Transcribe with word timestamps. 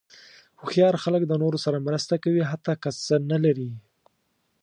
هوښیار 0.59 0.95
خلک 1.03 1.21
د 1.27 1.33
نورو 1.41 1.57
سره 1.65 1.85
مرسته 1.87 2.13
کوي، 2.23 2.43
حتی 2.51 2.73
که 2.83 2.89
څه 3.05 3.15
نه 3.31 3.37
لري. 3.45 3.71